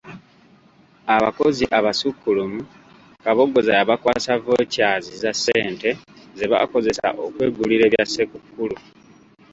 [1.15, 2.59] Abakozi abasukkulumu
[3.23, 5.89] Kabogoza yabakwasa ‘Vouchers’ za ssente
[6.37, 8.75] ze baakozesa okwegulira ebya Ssekukkulu.